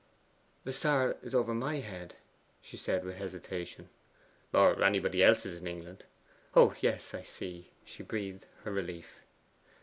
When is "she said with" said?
2.59-3.17